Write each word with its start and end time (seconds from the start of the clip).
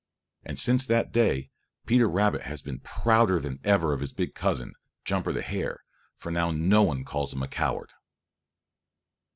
And 0.43 0.57
since 0.57 0.87
that 0.87 1.11
day 1.11 1.51
Peter 1.85 2.09
Rabbit 2.09 2.41
has 2.41 2.63
been 2.63 2.79
prouder 2.79 3.39
than 3.39 3.59
ever 3.63 3.93
of 3.93 3.99
his 3.99 4.13
big 4.13 4.33
cousin, 4.33 4.73
Jumper 5.05 5.31
the 5.31 5.43
Hare, 5.43 5.83
for 6.15 6.31
now 6.31 6.49
no 6.49 6.81
one 6.81 7.05
calls 7.05 7.35
him 7.35 7.43
a 7.43 7.47
coward. 7.47 7.91